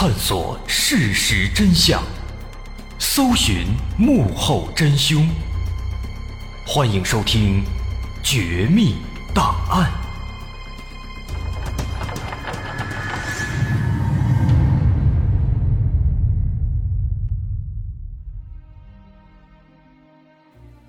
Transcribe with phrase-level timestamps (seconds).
[0.00, 2.02] 探索事实真相，
[2.98, 3.66] 搜寻
[3.98, 5.28] 幕后真凶。
[6.66, 7.62] 欢迎收听
[8.22, 8.94] 《绝密
[9.34, 9.90] 档案》。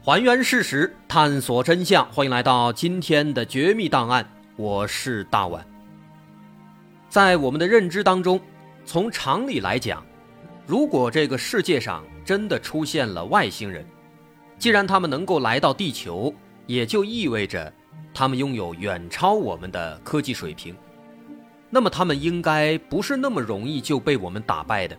[0.02, 2.10] 还原事实，探索真相。
[2.14, 4.24] 欢迎来到今天的《绝密档案》，
[4.56, 5.66] 我是大碗。
[7.10, 8.40] 在我们的认知当中，
[8.86, 10.06] 从常理来讲，
[10.66, 13.86] 如果这个世界上真的出现了外星人，
[14.58, 16.34] 既然他们能够来到地球，
[16.66, 17.72] 也就意味着
[18.14, 20.76] 他们拥有远超我们的科技水平，
[21.70, 24.98] 那么他们应该不是那么容易就被我们打败的。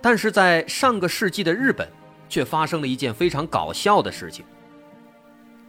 [0.00, 1.88] 但是在上个世纪的日本，
[2.28, 4.44] 却发生了一件非常搞笑的事情，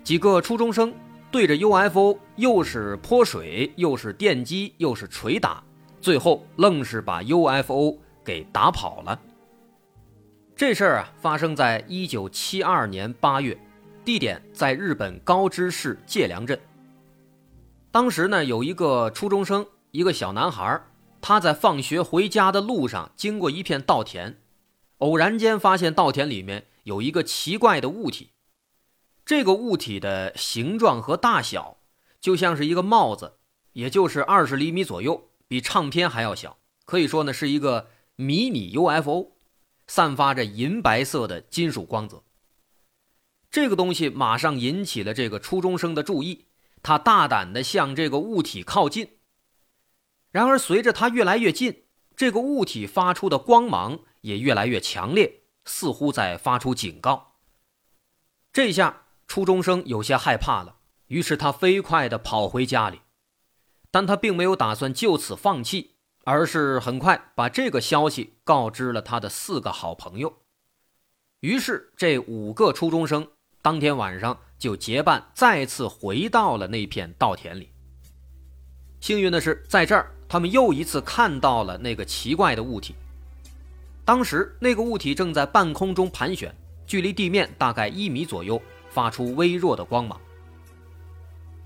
[0.03, 0.93] 几个初中生。
[1.29, 5.61] 对着 UFO 又是泼水，又是电击，又是捶打，
[6.01, 9.19] 最后愣是把 UFO 给打跑了。
[10.55, 13.57] 这事儿啊，发生在一九七二年八月，
[14.03, 16.59] 地点在日本高知市界良镇。
[17.91, 20.81] 当时呢，有一个初中生，一个小男孩，
[21.21, 24.37] 他在放学回家的路上，经过一片稻田，
[24.97, 28.31] 偶然间发现稻田里面有一个奇怪的物体。
[29.25, 31.77] 这个物体的形状和大小，
[32.19, 33.33] 就像是一个帽子，
[33.73, 36.57] 也就是二十厘米左右，比唱片还要小。
[36.85, 39.33] 可以说呢，是一个迷你 UFO，
[39.87, 42.23] 散发着银白色的金属光泽。
[43.49, 46.45] 这个东西马上引起了这个初中生的注意，
[46.81, 49.17] 他大胆地向这个物体靠近。
[50.31, 51.83] 然而，随着他越来越近，
[52.15, 57.35] 这个物体发出的光芒也越来越强烈，似乎在发出警告。
[58.51, 59.03] 这下。
[59.29, 63.01] 初中生有些害怕了，于是他飞快地跑回家里，
[63.91, 65.91] 但他并没有打算就此放弃，
[66.23, 70.33] 而是很快把这个消息告知了他的四个好朋友。
[71.39, 73.27] 于是，这五个初中生
[73.61, 77.71] 当天晚上就结伴再次回到了那片稻田里。
[78.99, 82.95] 幸运的是，在这儿他们又一次看到了那个奇怪的物体。
[84.03, 86.53] 当时，那个物体正在半空中盘旋，
[86.85, 88.61] 距离地面大概一米左右。
[88.89, 90.19] 发出微弱的光芒。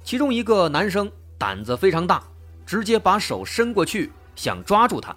[0.03, 1.09] 其中一个男生
[1.41, 2.21] 胆子非常大，
[2.67, 5.15] 直接把手伸过去想抓住它，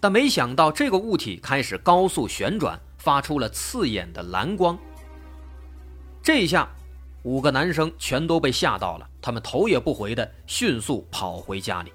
[0.00, 4.76] 但没想到这个物体开始高速旋转，发出了刺眼的蓝光。
[6.20, 6.68] 这一下，
[7.22, 11.92] 五个男生全都被吓到了，他们头也不回的迅速跑回家里。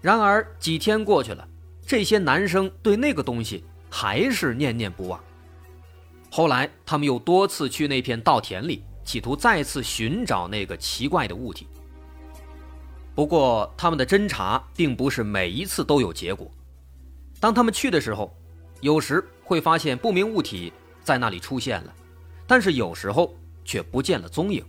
[0.00, 1.46] 然而几天过去了，
[1.86, 5.22] 这些男生对那个东西还是念念不忘。
[6.32, 11.66] 后来，他们又多次去那片稻田里，企图再次寻找那个奇怪的物体。
[13.14, 16.50] 不过，他们的侦查并不是每一次都有结果。
[17.38, 18.34] 当他们去的时候，
[18.80, 20.72] 有时会发现不明物体
[21.02, 21.94] 在那里出现了，
[22.46, 23.34] 但是有时候
[23.64, 24.64] 却不见了踪影。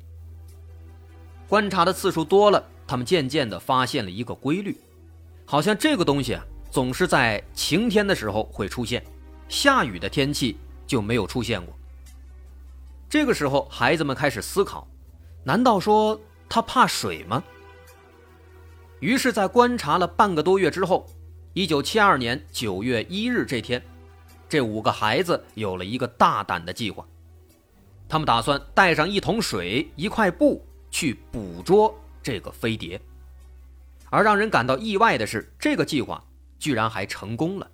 [1.47, 4.77] 观察的次数多了，他们渐渐地发现了一个规律：
[5.45, 9.03] 好像这个东西啊，总是在晴天的时候会出现，
[9.47, 10.57] 下雨的天气。
[10.87, 11.73] 就没有出现过。
[13.11, 14.87] 这个时候，孩子们开始思考：
[15.43, 16.17] 难道说
[16.47, 17.43] 他怕水吗？
[19.01, 21.05] 于是，在观察了半个多月之后，
[21.51, 23.83] 一九七二年九月一日这天，
[24.47, 27.05] 这五个孩子有了一个大胆的计划。
[28.07, 32.97] 他们打算带上一桶水、一块布去捕捉这个飞碟。
[34.09, 36.23] 而让人感到意外的是，这个计划
[36.57, 37.69] 居然还成功了。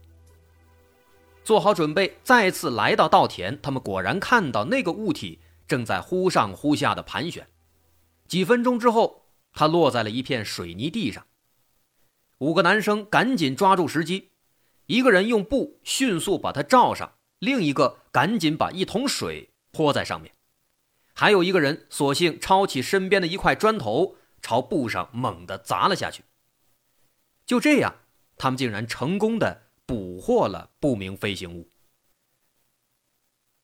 [1.48, 3.58] 做好准备，再次来到稻田。
[3.62, 7.48] 他们果然看到那个物体正在忽上忽下的盘旋。
[8.28, 11.26] 几分钟之后，它落在了一片水泥地上。
[12.40, 14.32] 五个男生赶紧抓住时机，
[14.88, 20.34] 一个人用布迅速把它罩上，另一个赶紧把一桶水泼在上面，
[21.14, 26.26] 还有一个人索性抄起身边的一块砖头，朝布上猛地砸了下去。
[27.46, 27.96] 就这样，
[28.36, 29.67] 他们竟然成功的。
[29.88, 31.72] 捕获了不明飞行物。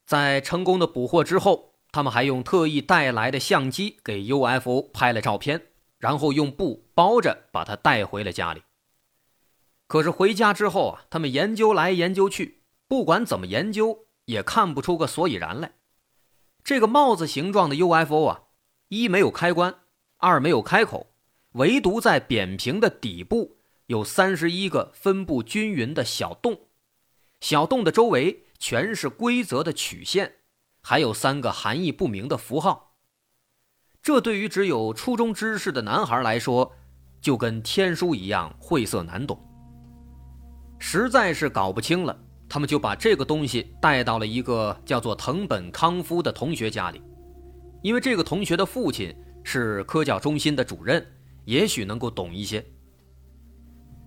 [0.07, 5.67] 在成功的捕获之后，他们还用特意带来的相机给 UFO 拍了照片，
[5.99, 8.63] 然后用布包着把它带回了家里。
[9.87, 15.73] 可是回家之后啊，他们研究来研究去，不管怎么研究，也看不出个所以然来。
[16.63, 18.43] 这个帽子形状的 UFO 啊，
[18.87, 19.75] 一没有开关，
[20.17, 21.07] 二没有开口，
[21.51, 23.57] 唯独在扁平的底部。
[23.93, 26.61] 有三十一个分布均匀的小洞，
[27.41, 30.37] 小洞的周围全是规则的曲线，
[30.81, 32.95] 还有三个含义不明的符号。
[34.01, 36.73] 这对于只有初中知识的男孩来说，
[37.21, 39.39] 就跟天书一样晦涩难懂。
[40.79, 42.19] 实在是搞不清了，
[42.49, 46.99] 他们就把这个东西带到了一个叫做藤本康夫的同学家里，
[47.83, 51.05] 因为这个同学的父亲是科教中心的主任，
[51.45, 52.65] 也许能够懂一些。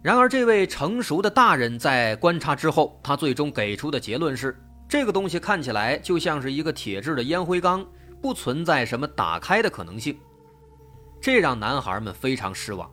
[0.07, 4.57] 然而，这位成熟的大人在观察之后，他最终给出的结论是：
[4.89, 7.85] 这个东西看起来就像是一个铁质的烟灰缸，
[8.23, 10.17] 不存在什么打开的可能性。
[11.21, 12.89] 这让男孩们非常失望，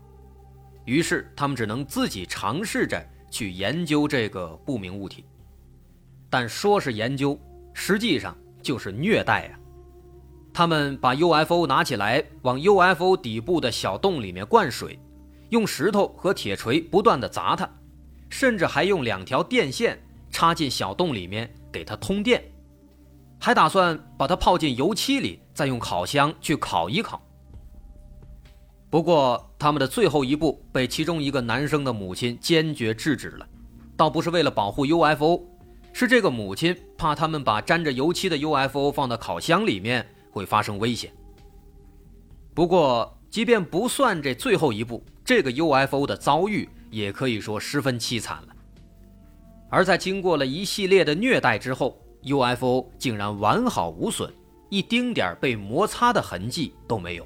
[0.86, 3.00] 于是他们只能自己尝试着
[3.30, 5.24] 去研究这个不明物体。
[6.32, 7.40] 但说是研究，
[7.76, 9.60] 实际上就是虐待呀！
[10.52, 15.00] 他们把 UFO 拿起来，往 UFO 底部的小洞里面灌水。
[15.54, 17.70] 用石头和铁锤不断的砸它，
[18.28, 22.44] 甚至还用两条电线插进小洞里面给它通电，
[23.40, 27.22] 还打算把它泡进油漆里，再用烤箱去烤一烤。
[28.90, 33.48] 不过，他们的最后一步被其中一个男生的母亲坚决制止了，
[33.96, 35.40] 倒不是为了保护 UFO，
[35.94, 41.14] 是这个母亲怕他们把沾着油漆的 UFO 放到烤箱里面会发生危险。
[42.56, 45.04] 不过，即便不算这最后一步。
[45.26, 48.56] 这个 UFO 的遭遇也可以说十分凄惨了，
[49.70, 54.32] 而在经过了一系列的虐待之后，UFO 竟然完好无损，
[54.70, 57.26] 一丁点被摩擦的痕迹都没有。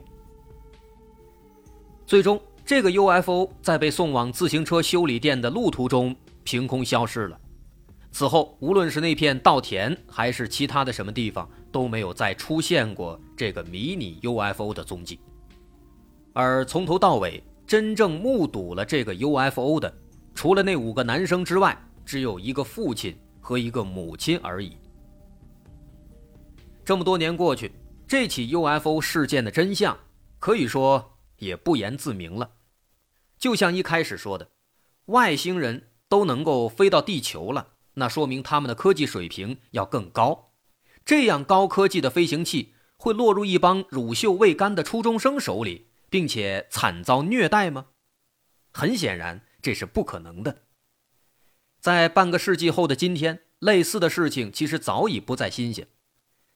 [2.05, 7.39] 最终，这个 UFO 在被送往自行车修理店的路途中凭空消失了。
[8.11, 15.19] 此后，无论是那片稻田，还是其他的什么地方，都没有再出现过这个迷你 UFO 的踪迹。
[16.33, 19.93] 而从头到尾，真正目睹了这个 UFO 的，
[20.33, 24.77] 除了那五个男生之外，只有一个父亲和一个母亲而已。
[26.85, 27.73] 这么多年过去，
[28.07, 29.97] 这起 UFO 事件的真相
[30.39, 32.49] 可以说也不言自明了。
[33.37, 34.47] 就像一开始说的，
[35.07, 40.53] 外星人都能够飞到地球了，那说明他们的科技水平要更高。
[41.03, 45.87] 这样高科技的飞行器会落入一帮乳臭未干的初中生手里？
[46.09, 47.87] 并且惨遭虐待吗？
[48.71, 50.63] 很显然，这是不可能的。
[51.79, 55.87] 在半个世纪后的今天，类似的事情其实早已不再新鲜。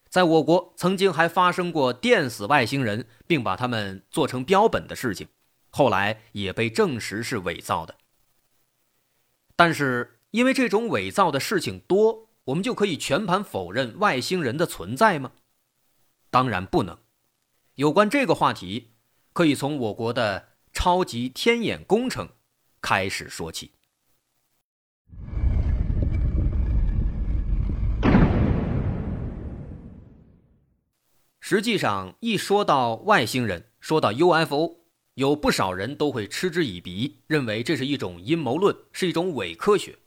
[0.09, 5.29] 在我国，曾经还发生过电死外星人，并把他们做成标本的事情，
[5.69, 7.95] 后来也被证实是伪造的。
[9.55, 15.31] 但是，因为这种伪造的事情多，我们就可以全盘否认外星人的存在吗？
[16.29, 16.97] 当然不能。
[17.75, 18.90] 有关这个话题。
[19.33, 22.29] 可以从我国的超级天眼工程
[22.81, 23.71] 开始说起。
[31.39, 34.77] 实际上，一说到外星人，说到 UFO，
[35.15, 39.97] 有不少人都会嗤之以鼻，认为这是一种阴谋论，是一种伪科学。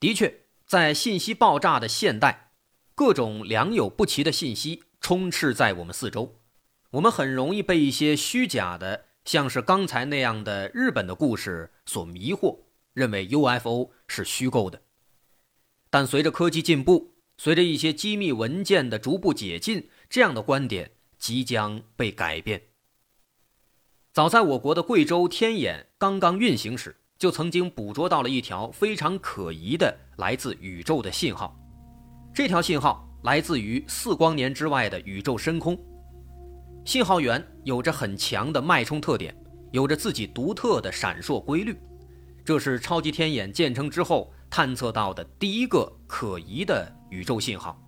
[0.00, 2.52] 的确，在信息爆炸的现代，
[2.94, 6.41] 各种良莠不齐的信息充斥在我们四周。
[6.92, 12.58] 我们很容易被一些虚假的，像是刚才那样的日本的故事所迷惑，
[12.92, 14.82] 认为 UFO 是虚构的。
[15.88, 22.60] 但随着科技进步，随着一些机密文件的逐步解禁，这样的观点即将被改变。
[24.12, 31.58] 早在我国的贵州天眼刚刚运行时，就曾经捕捉到了一条非常可疑的来自宇宙的信号。
[32.34, 35.74] 这条信号来自于四光年之外的宇宙深空。
[36.84, 39.34] 信号源有着很强的脉冲特点，
[39.70, 41.76] 有着自己独特的闪烁规律，
[42.44, 47.80] 这是超级天眼建成之后探测到的第一个可疑的宇宙信号。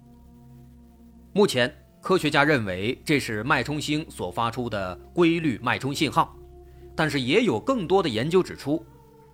[1.32, 6.36] 目前，科学家认为这是脉冲星所发出的规律脉冲信号，
[6.94, 8.86] 但是也有更多的研究指出，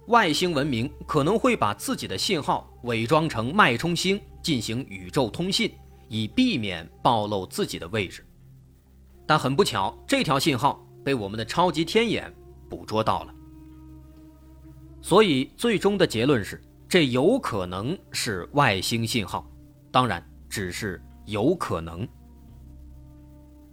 [0.07, 5.71] 外星文明可能会把自己的信号伪装成脉冲星进行宇宙通信，
[6.09, 8.25] 以避免暴露自己的位置。
[9.31, 12.35] 但很不巧，这条信号被我们的超级天眼
[12.69, 13.35] 捕捉到了，
[15.01, 19.49] 所以最终的结论是，这有可能是外星信号，
[19.93, 22.05] 当然只是有可能。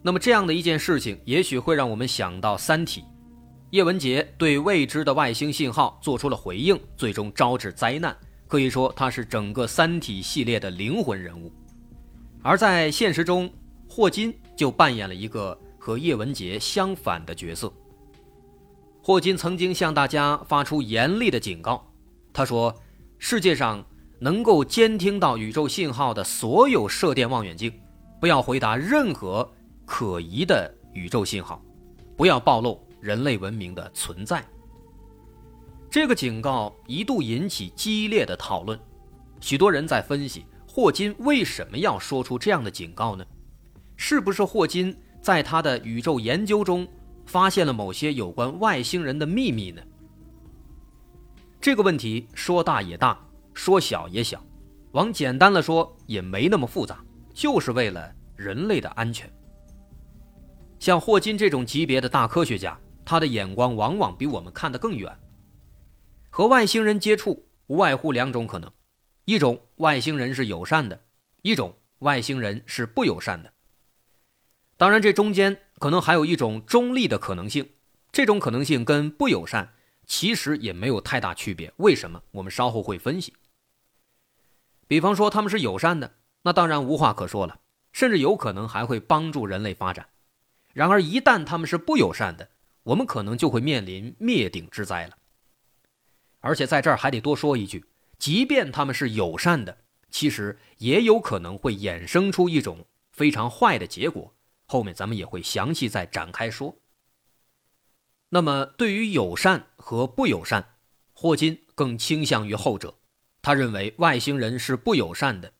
[0.00, 3.00] 那么这样的一件事情，也许会让我们想到《三体》，
[3.70, 11.52] 叶文洁对未知的外星信号做出了回应，最终招致灾难，可以说他是整个《三体》系列的灵魂人物。
[12.44, 13.52] 而在现实中，
[13.88, 14.32] 霍金。
[14.58, 17.72] 就扮演了一个和叶文洁相反的角色。
[19.00, 21.88] 霍金曾经向大家发出严厉的警告，
[22.32, 22.74] 他说
[23.18, 23.82] ：“世界上
[24.18, 27.72] 能够监听到宇宙信号的所有射电望远镜，
[28.20, 29.48] 不要回答任何
[29.86, 31.62] 可疑的宇宙信号，
[32.16, 34.44] 不要暴露人类文明的存在。
[35.88, 38.76] 这个警告一度引起激烈的讨论，
[39.40, 43.24] 许多人在分析霍金为什么要说出这样的警告呢？
[43.98, 46.86] 是不是霍金在他的宇宙研究中
[47.26, 49.82] 发现了某些有关外星人的秘密呢？
[51.60, 53.18] 这个问题说大也大，
[53.52, 54.42] 说小也小，
[54.92, 59.30] 往简单了说也没那么复杂，就是为了人类的安全。
[60.78, 65.12] 像霍金这种级别的大科学家，他的眼光往往比我们看得更远。
[66.30, 68.70] 和外星人接触无外乎两种可能：
[69.24, 70.98] 一种外星人是友善的，
[71.42, 73.52] 一种外星人是不友善的。
[74.78, 77.68] 当然，这中间可能还有一种中立的可能性，
[78.12, 79.74] 这种可能性跟不友善
[80.06, 81.72] 其实也没有太大区别。
[81.78, 82.22] 为什么？
[82.30, 83.34] 我们稍后会分析。
[84.86, 87.58] 比方说他们是友善的，那当然无话可说了，
[87.92, 90.06] 甚至有可能还会帮助人类发展。
[90.72, 92.48] 然而，一旦他们是不友善的，
[92.84, 95.18] 我们可能就会面临灭顶之灾了。
[96.38, 97.84] 而且在这儿还得多说一句，
[98.16, 104.32] 即便他们是友善的，其实也有可能会衍生出一种非常坏的结果。
[104.68, 106.76] 后面咱们也会详细再展开说。
[108.28, 110.76] 那么，对于友善和不友善，
[111.12, 112.94] 霍金更倾向于后者。
[113.40, 115.54] 他认为外星人是不友善的。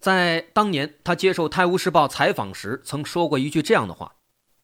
[0.00, 4.16] 在当年他接受《泰晤士报》采访时，曾说过一句这样的话：“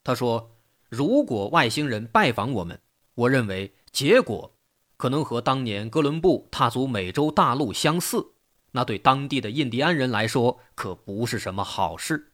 [0.03, 0.57] 他说，
[0.89, 2.81] 如果外星人拜访我们，
[3.15, 4.57] 我认为结果。”
[4.97, 8.35] 可能和当年哥伦布踏足美洲大陆相似，
[8.71, 12.32] 那对当地的印第安人来说可不是什么好事。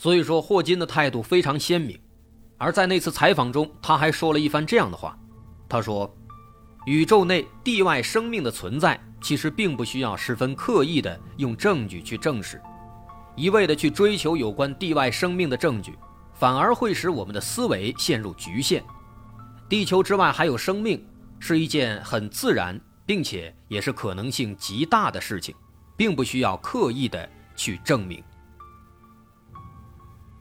[0.00, 2.00] 所以说，霍金的态度非常鲜明。
[2.56, 5.14] 而在那次采访中，他还说了一番这样的话
[5.68, 6.10] ：“他说，
[6.86, 12.58] 宇宙内地外生命的存在，其实并不需要十分刻意的用证据去证实，
[13.36, 15.98] 一味的去追求有关地外生命的证据，
[16.32, 18.82] 反而会使我们的思维陷入局限。”
[19.68, 21.06] 地球之外还有生命，
[21.38, 25.54] 是一件很自然，并且也是可能性极大的事情，
[25.94, 28.24] 并不需要刻意的去证明。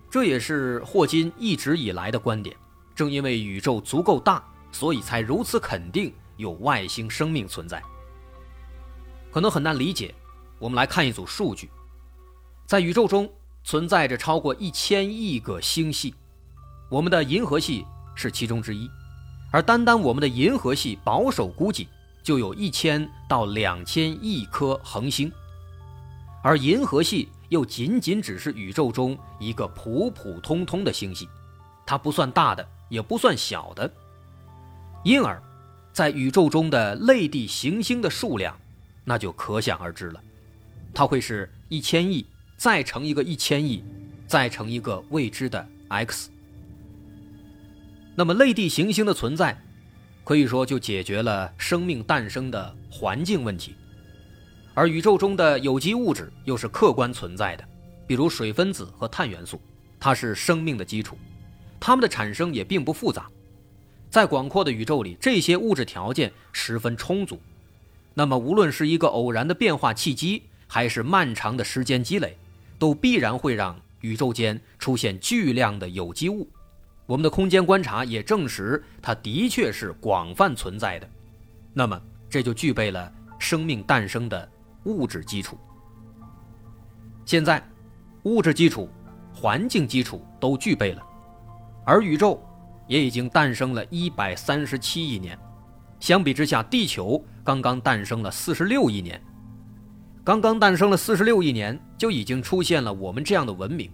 [0.10, 2.56] 这也是霍金一直以来的观点。
[2.96, 7.82] 正因为宇宙足够大，所以才如此肯定有外星生命存在。
[9.32, 10.14] 可能很难理解，
[10.58, 11.70] 我们来看一组数据：
[12.66, 13.32] 在宇宙中
[13.64, 16.14] 存在着超过一千亿个星系，
[16.90, 17.86] 我们的银河系
[18.16, 18.90] 是其中之一。
[19.52, 21.88] 而单单我们的银河系，保守估计
[22.22, 25.32] 就有一千到两千亿颗恒星，
[26.44, 31.28] 而银河系又仅仅只是宇宙中一个普普通通的星系，
[31.86, 33.92] 它不算大的，也不算小的，
[35.04, 35.42] 因而，
[35.92, 38.58] 在宇宙中的类地行星的数量，
[39.04, 40.22] 那就可想而知了，
[40.94, 42.26] 它会是一千亿，
[42.56, 43.84] 再乘一个一千亿，
[44.28, 46.30] 再乘一个未知的 x。
[48.16, 49.60] 那么，类地行星的存在，
[50.24, 53.76] 可以说就解决了生命诞生的环境问题。
[54.80, 57.66] 而宇宙中的有机物质又是客观存在的，
[58.08, 59.60] 比如水分子和碳元素，
[60.00, 61.18] 它是生命的基础，
[61.82, 63.30] 它们的产生也并不复杂。
[64.10, 67.42] 在广阔的宇宙里，这些物质条件十分充足。
[68.14, 72.38] 那么，无论是一个偶然的变化契机，还是漫长的时间积累，
[72.78, 76.48] 都必然会让宇宙间出现巨量的有机物。
[77.06, 81.10] 我们的空间观察也证实，它的确是广泛存在的。
[81.74, 84.50] 那么，这就具备了生命诞生的
[84.84, 85.58] 物质基础。
[87.26, 87.64] 现在，
[88.24, 88.90] 物质基础、
[89.34, 91.04] 环境基础都具备了，
[91.86, 92.42] 而宇宙
[92.88, 95.38] 也已经诞生了一百三十七亿年。
[96.00, 99.22] 相比之下，地球刚刚诞生了四十六亿年，
[100.24, 103.92] 刚刚诞生了四十六亿年，就已经出现了我们这样的文明。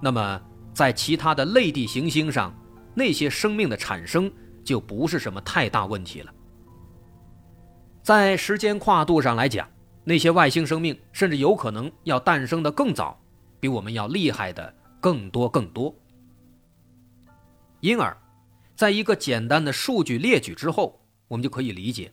[0.00, 0.40] 那么，
[0.74, 2.54] 在其他的类地行星上，
[2.94, 4.30] 那些生命的产生
[4.62, 6.32] 就不是什么太大问题了。
[8.02, 9.66] 在时间跨度上来讲，
[10.04, 13.20] 那些外星生命甚至有可能要诞生的更早，
[13.60, 15.94] 比我们要厉害的更多更多。
[17.80, 18.16] 因而，
[18.74, 22.12] 在一个简单的数据列举之后，我们就可以理解，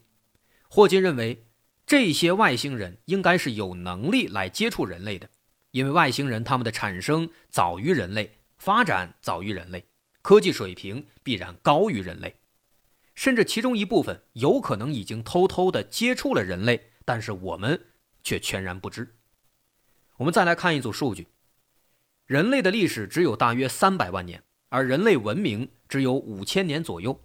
[0.70, 1.46] 霍金认为
[1.86, 5.30] 这些外星人应该是有能力来接触人类的，
[5.72, 8.36] 因为外星人他们的产生早于人类。
[8.58, 9.86] 发展早于人类，
[10.22, 12.36] 科技水平必然高于人类，
[13.16, 17.88] 甚至其中一部分有可能已经偷偷的接触了人类，但是我们
[18.22, 19.16] 却全然不知。
[20.18, 21.26] 我们再来看一组数据：
[22.28, 27.20] 人类的历史只有大约三百万年，而人类文明只有五千年左右，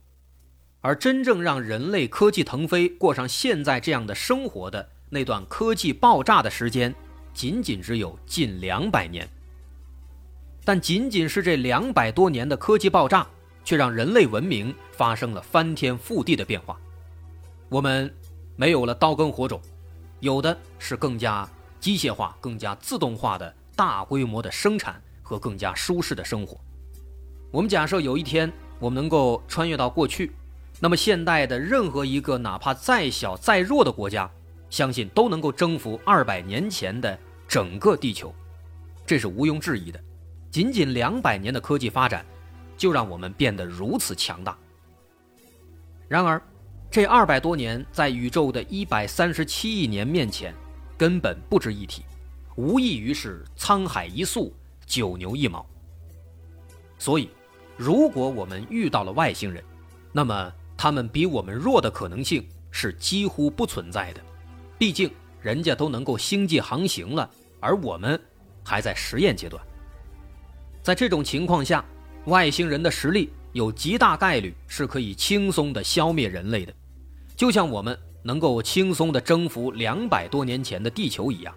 [0.80, 6.94] 而真正让人类科技腾飞，过上现在这样的生活的那段科技爆炸的时间，
[7.34, 9.28] 仅仅只有近两百年。
[10.64, 13.26] 但仅仅是这两百多年的科技爆炸，
[13.62, 16.80] 却让人类文明发生了翻天覆地的变化。
[17.68, 18.10] 我们
[18.56, 19.60] 没有了刀耕火种，
[20.24, 21.46] 有的是更加
[21.78, 26.58] 机械化、更加自动化的大规模的生产和更加舒适的生活。
[27.50, 30.32] 我们假设有一天我们能够穿越到过去，
[30.80, 34.28] 那么现代的任何一个哪怕再小再弱的国家，
[34.70, 38.34] 相信都能够征服二百年前的整个地球，
[39.04, 40.00] 这是毋庸置疑的。
[40.50, 42.24] 仅仅两百年的科技发展，
[42.78, 44.56] 就让我们变得如此强大。
[46.08, 46.40] 然而，
[46.94, 50.54] 这二百多年在宇宙的一百三十七亿年面前，
[50.96, 52.04] 根本不值一提，
[52.54, 54.54] 无异于是沧海一粟，
[54.86, 55.66] 九牛一毛。
[56.96, 57.28] 所以，
[57.76, 59.60] 如果我们遇到了外星人，
[60.12, 64.20] 那么他们比我们弱的可能性是几乎不存在的。
[64.78, 65.10] 毕竟，
[65.40, 68.22] 人家都能够星际航行了，而我们
[68.62, 69.60] 还在实验阶段。
[70.80, 71.84] 在这种情况下，
[72.26, 76.72] 外星人的实力有极大概率是可以轻松的消灭人类的，
[77.36, 81.54] 就像我们能够轻松的征服两百多年前的地球一样。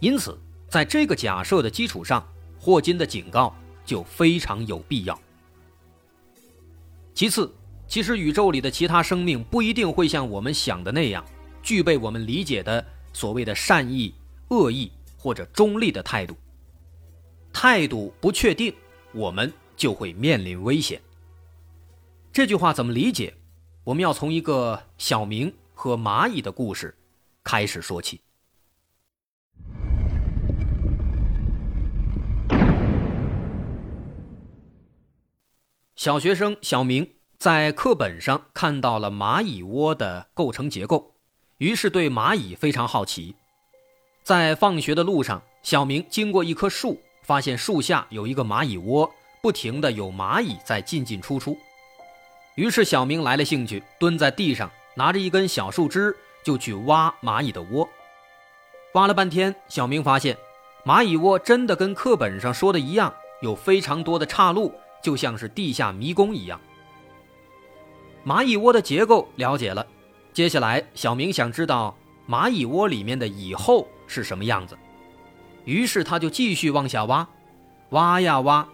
[0.00, 2.26] 因此，在这个假设的基础上，
[2.58, 3.54] 霍金的警告
[3.84, 5.18] 就非常有必要。
[7.14, 7.52] 其次，
[7.88, 11.24] 其实宇宙里的其他生命不一定会像我们想的那样，
[11.62, 14.14] 具备我们理解的所谓的善意、
[14.50, 16.36] 恶意或者中立的态度。
[17.52, 18.72] 态度不确定，
[19.12, 21.00] 我们就会面临危险。
[22.32, 23.34] 这句话怎么理解？
[23.88, 26.94] 我们要从一个小明和蚂蚁的故事
[27.42, 28.20] 开始说起。
[35.96, 41.14] 小学生小明在课本上看到了蚂蚁窝的构成结构，
[41.56, 43.34] 于是对蚂蚁非常好奇。
[44.22, 47.00] 在放学的路上，小明经过一棵树。
[47.22, 49.10] 发现树下有一个蚂蚁窝，
[49.42, 51.56] 不停的有蚂蚁在进进出出。
[52.58, 57.88] 于是小明来了兴趣，蹲在地上，拿着一根小树枝就去挖蚂蚁的窝。
[58.94, 60.36] 挖了半天，小明发现
[60.84, 66.60] 蚂蚁窝真的跟课本上说的一样，有非常多的岔路，就像是地下迷宫一样。
[68.26, 69.86] 蚂蚁窝的结构了解了，
[70.32, 71.96] 接下来小明想知道
[72.28, 74.76] 蚂蚁窝里面的蚁后是什么样子。
[75.64, 77.24] 于是他就继续往下挖，
[77.90, 78.66] 挖呀挖，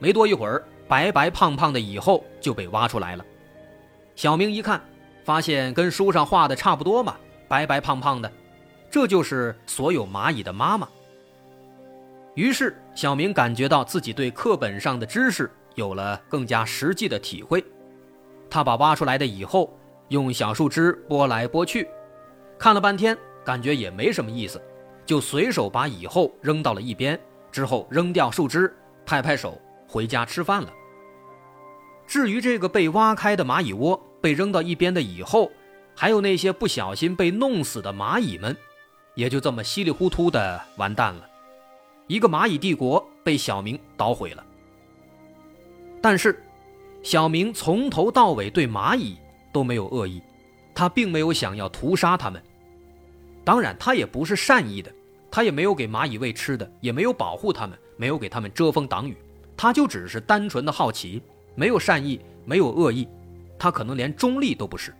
[0.00, 3.24] 没多一会儿，白白胖胖的蚁后就被挖出来了。
[4.16, 4.82] 小明一看，
[5.22, 7.14] 发现跟书上画的差不多嘛，
[7.46, 8.32] 白白胖胖的，
[8.90, 10.88] 这就是所有蚂蚁的妈妈。
[12.34, 17.64] 于是小明感觉到自己对课本上的知识有了更加实际的体会。
[18.48, 19.76] 他把挖出来的蚁后
[20.08, 21.86] 用小树枝拨来拨去，
[22.58, 24.60] 看了半天，感觉也没什么意思。
[25.04, 27.18] 就随手把蚁后扔到了一边，
[27.50, 28.74] 之后扔掉树枝，
[29.04, 30.72] 拍拍手回家吃饭了。
[32.08, 35.52] 至于这个被挖开的蚂蚁窝，被扔到一边的蚁后，
[35.94, 38.56] 还有那些不小心被弄死的蚂蚁们，
[39.14, 41.28] 也就这么稀里糊涂的完蛋了。
[42.06, 44.42] 一个蚂蚁帝国被小明捣毁了。
[46.00, 46.42] 但是，
[47.02, 49.18] 小明从头到尾对蚂蚁
[49.52, 50.22] 都没有恶意，
[50.74, 52.42] 他并没有想要屠杀他们。
[53.44, 54.90] 当然，他也不是善意的。
[55.30, 59.14] 他也没有给蚂蚁喂吃的，也没有保护他们，没有给他们遮风挡雨，
[59.54, 61.22] 他就只是单纯的好奇，
[61.58, 63.08] 没有善意，没有恶意，
[63.58, 64.94] 他可能连中立都不是。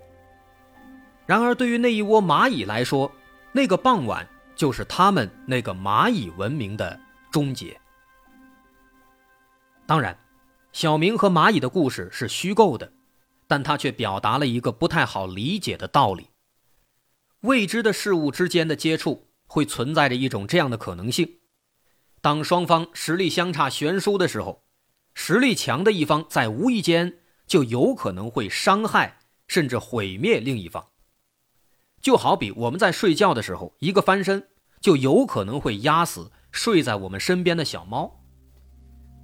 [1.24, 3.10] 然而，对于那一窝蚂蚁来说，
[3.52, 6.98] 那个傍晚就是他们那个蚂蚁文明的
[7.30, 7.80] 终结。
[9.86, 10.18] 当然，
[10.72, 12.92] 小明和蚂蚁的故事是虚构的，
[13.46, 16.28] 但他却表达了一个不太好理解的道理：
[17.42, 19.28] 未知的事物之间的接触。
[19.50, 21.38] 会存在着一种这样的可能性：
[22.20, 24.62] 当双方实力相差悬殊的时候，
[25.20, 30.86] 实力强的一方在无意间就有可能会伤害甚至毁灭另一方。
[32.00, 34.46] 就好比我们在睡觉的时候，一个翻身
[34.80, 38.20] 就有可能会压死睡在我们身边的小猫。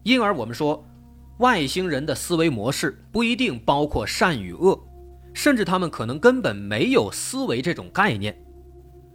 [0.02, 0.84] 因而，我们说，
[1.38, 4.76] 外星人的思维模式不一定包括善与恶，
[5.32, 8.36] 甚至他们可能根本没有思维这种概念。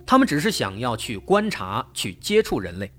[0.06, 2.90] 他们只是想要去观察、去接触人类，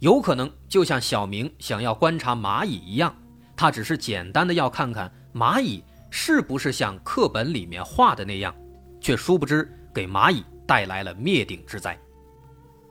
[0.00, 3.14] 有可能就像小明想要观察蚂蚁一样，
[3.56, 8.54] 他只是简单的要看看蚂蚁是不是像课本里面画的那样，
[9.00, 11.98] 却殊不知给蚂蚁带来了灭顶之灾。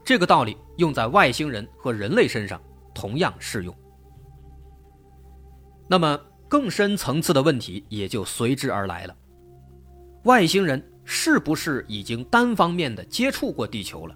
[0.06, 2.62] 这个道理用在外星人和人类身上
[2.96, 3.76] 同样适用。
[5.88, 9.16] 那么更深层次的问题也就随之而来了：
[10.24, 10.84] 外星人。
[11.12, 14.16] 是不是已经单方面的接触过地球了？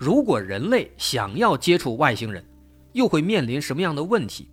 [0.00, 2.42] 如果人类想要接触外星人，
[2.94, 4.48] 又会面临什么样的问题？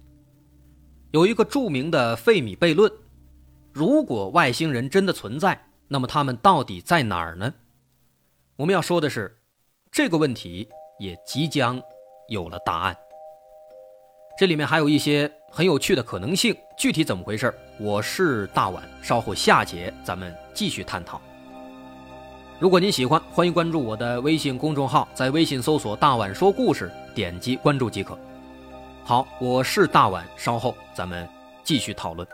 [1.12, 2.91] 有一个著名的费米悖论：
[3.71, 5.57] 如果外星人真的存在，
[5.88, 7.53] 那么他们到底在哪儿呢？
[8.57, 9.38] 我们要说的是，
[9.89, 10.67] 这个问题
[10.99, 11.81] 也即将
[12.27, 12.97] 有了答案。
[14.38, 17.53] 这里面还有一些很有趣的可能性，具体怎么回事？
[17.79, 21.21] 我是大碗，稍后下节咱们继续探讨。
[22.60, 28.17] 如果您喜欢，欢迎关注我的微信公众号，在微信搜索“大碗说故事”，点击关注即可。
[29.04, 31.30] 好，我是大碗，稍后咱们
[31.63, 32.28] 继续讨论。